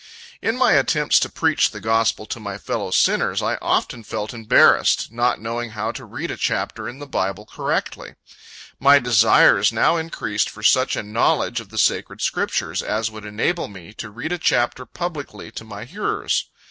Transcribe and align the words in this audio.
In 0.41 0.57
my 0.57 0.71
attempts 0.71 1.19
to 1.19 1.29
preach 1.29 1.69
the 1.69 1.79
gospel 1.79 2.25
to 2.25 2.39
my 2.39 2.57
fellow 2.57 2.89
sinners, 2.89 3.43
I 3.43 3.57
often 3.57 4.03
felt 4.03 4.33
embarrassed, 4.33 5.11
not 5.11 5.39
knowing 5.39 5.69
how 5.77 5.91
to 5.91 6.05
read 6.05 6.31
a 6.31 6.37
chapter 6.37 6.89
in 6.89 6.97
the 6.97 7.05
Bible 7.05 7.45
correctly. 7.45 8.15
My 8.79 8.97
desires 8.97 9.71
now 9.71 9.97
increased 9.97 10.49
for 10.49 10.63
such 10.63 10.95
a 10.95 11.03
knowledge 11.03 11.59
of 11.59 11.69
the 11.69 11.77
sacred 11.77 12.19
Scriptures, 12.23 12.81
as 12.81 13.11
would 13.11 13.25
enable 13.25 13.67
me 13.67 13.93
to 13.93 14.09
read 14.09 14.31
a 14.31 14.39
chapter 14.39 14.87
publicly 14.87 15.51
to 15.51 15.63
my 15.63 15.85
hearers. 15.85 16.49